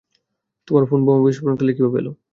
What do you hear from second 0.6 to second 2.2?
তোমার ফোন বোমা বিস্ফোরণস্থানে কিভাবে এলো?